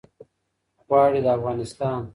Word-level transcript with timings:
غواړي 0.85 1.19
د 1.25 1.27
افغانستان 1.37 2.01